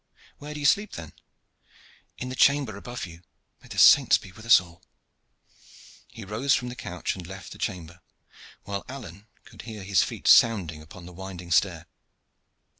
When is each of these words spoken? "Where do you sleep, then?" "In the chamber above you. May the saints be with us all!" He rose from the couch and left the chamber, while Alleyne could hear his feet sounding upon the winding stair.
"Where 0.39 0.55
do 0.55 0.59
you 0.59 0.65
sleep, 0.65 0.93
then?" 0.93 1.13
"In 2.17 2.29
the 2.29 2.35
chamber 2.35 2.75
above 2.75 3.05
you. 3.05 3.21
May 3.61 3.67
the 3.67 3.77
saints 3.77 4.17
be 4.17 4.31
with 4.31 4.47
us 4.47 4.59
all!" 4.59 4.81
He 6.07 6.25
rose 6.25 6.55
from 6.55 6.69
the 6.69 6.75
couch 6.75 7.13
and 7.15 7.27
left 7.27 7.51
the 7.51 7.59
chamber, 7.59 8.01
while 8.63 8.83
Alleyne 8.89 9.27
could 9.45 9.61
hear 9.61 9.83
his 9.83 10.01
feet 10.01 10.27
sounding 10.27 10.81
upon 10.81 11.05
the 11.05 11.13
winding 11.13 11.51
stair. 11.51 11.85